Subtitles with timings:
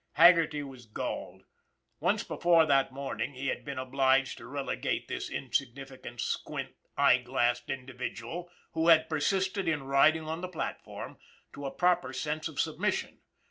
[0.13, 1.43] Haggerty was galled.
[1.99, 7.19] Once before that morning he had been obliged to rele gate this insignificant, squint, eye
[7.19, 11.19] glassed individual, who had persisted in riding on the platform,
[11.53, 13.19] to a proper sense of submission.